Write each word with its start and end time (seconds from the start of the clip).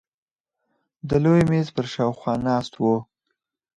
د 1.09 1.11
لوی 1.23 1.41
مېز 1.51 1.67
پر 1.75 1.85
شاوخوا 1.93 2.33
ناست 2.47 2.73
وو. 2.81 2.95